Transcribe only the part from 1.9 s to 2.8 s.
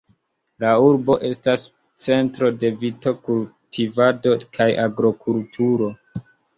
centro de